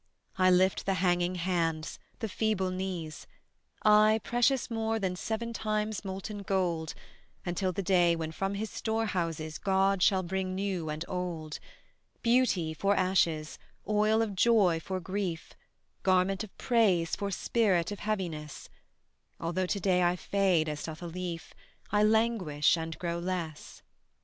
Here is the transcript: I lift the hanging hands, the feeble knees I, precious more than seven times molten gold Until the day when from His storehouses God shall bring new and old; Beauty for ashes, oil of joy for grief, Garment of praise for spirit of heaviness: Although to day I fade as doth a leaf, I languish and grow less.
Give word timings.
I 0.39 0.49
lift 0.49 0.87
the 0.87 0.95
hanging 0.95 1.35
hands, 1.35 1.99
the 2.21 2.27
feeble 2.27 2.71
knees 2.71 3.27
I, 3.83 4.19
precious 4.23 4.71
more 4.71 4.97
than 4.97 5.15
seven 5.15 5.53
times 5.53 6.03
molten 6.03 6.39
gold 6.41 6.95
Until 7.45 7.71
the 7.71 7.83
day 7.83 8.15
when 8.15 8.31
from 8.31 8.55
His 8.55 8.71
storehouses 8.71 9.59
God 9.59 10.01
shall 10.01 10.23
bring 10.23 10.55
new 10.55 10.89
and 10.89 11.05
old; 11.07 11.59
Beauty 12.23 12.73
for 12.73 12.95
ashes, 12.95 13.59
oil 13.87 14.23
of 14.23 14.33
joy 14.33 14.79
for 14.79 14.99
grief, 14.99 15.53
Garment 16.01 16.43
of 16.43 16.57
praise 16.57 17.15
for 17.15 17.29
spirit 17.29 17.91
of 17.91 17.99
heaviness: 17.99 18.69
Although 19.39 19.67
to 19.67 19.79
day 19.79 20.01
I 20.01 20.15
fade 20.15 20.67
as 20.67 20.81
doth 20.81 21.03
a 21.03 21.05
leaf, 21.05 21.53
I 21.91 22.01
languish 22.01 22.75
and 22.75 22.97
grow 22.97 23.19
less. 23.19 23.83